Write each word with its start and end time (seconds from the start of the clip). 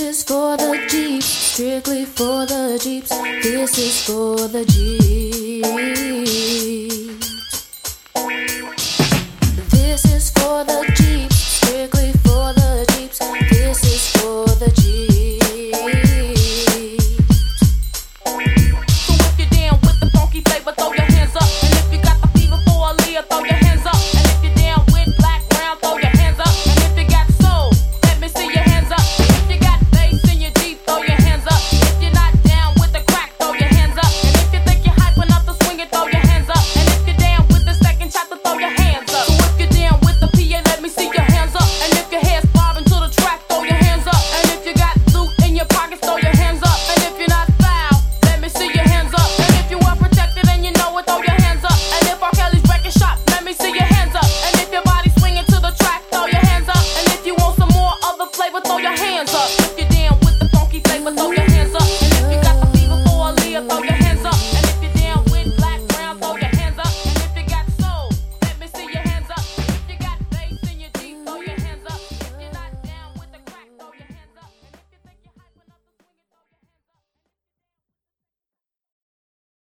Is 0.00 0.22
for 0.22 0.56
the 0.56 0.86
Jeeps, 0.88 1.26
strictly 1.26 2.04
for 2.04 2.46
the 2.46 2.78
Jeeps. 2.80 3.08
This 3.42 3.78
is 3.78 4.04
for 4.04 4.36
the 4.46 4.64
Jeeps. 4.64 6.77